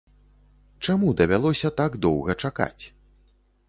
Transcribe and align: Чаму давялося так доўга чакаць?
Чаму 0.87 1.13
давялося 1.21 1.73
так 1.83 2.01
доўга 2.09 2.39
чакаць? 2.47 2.83